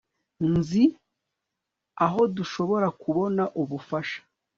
[0.53, 0.83] nzi
[2.05, 4.19] aho dushobora kubona ubufasha